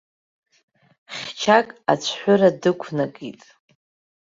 Хьчак 1.15 1.67
ацәҳәыра 1.91 2.49
дықәнакит. 2.61 3.41